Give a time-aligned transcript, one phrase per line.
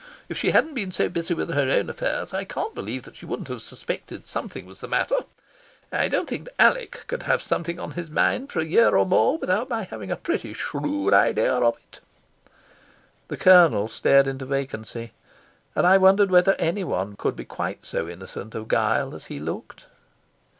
[0.29, 3.27] If she hadn't been so busy with her own affairs, I can't believe that she
[3.27, 5.17] wouldn't have suspected something was the matter.
[5.91, 9.05] I don't think that Alec could have something on his mind for a year or
[9.05, 11.99] more without my having a pretty shrewd idea of it."
[13.27, 15.13] The Colonel stared into vacancy,
[15.75, 19.85] and I wondered whether anyone could be quite so innocent of guile as he looked.